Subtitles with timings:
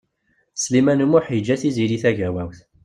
[0.61, 2.59] Sliman U Muḥ yeǧǧa Tiziri Tagawawt.